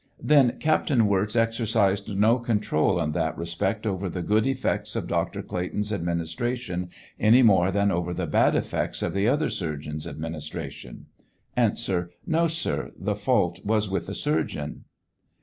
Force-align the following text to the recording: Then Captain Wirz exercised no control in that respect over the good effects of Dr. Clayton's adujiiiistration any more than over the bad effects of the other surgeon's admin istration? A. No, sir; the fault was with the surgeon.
Then 0.23 0.57
Captain 0.59 1.05
Wirz 1.07 1.35
exercised 1.35 2.09
no 2.09 2.39
control 2.39 2.99
in 2.99 3.11
that 3.11 3.37
respect 3.37 3.85
over 3.85 4.09
the 4.09 4.23
good 4.23 4.47
effects 4.47 4.95
of 4.95 5.05
Dr. 5.07 5.43
Clayton's 5.43 5.91
adujiiiistration 5.91 6.89
any 7.19 7.43
more 7.43 7.71
than 7.71 7.91
over 7.91 8.11
the 8.11 8.25
bad 8.25 8.55
effects 8.55 9.03
of 9.03 9.13
the 9.13 9.27
other 9.27 9.51
surgeon's 9.51 10.07
admin 10.07 10.33
istration? 10.35 11.03
A. 11.55 11.77
No, 12.25 12.47
sir; 12.47 12.91
the 12.97 13.15
fault 13.15 13.63
was 13.63 13.91
with 13.91 14.07
the 14.07 14.15
surgeon. 14.15 14.85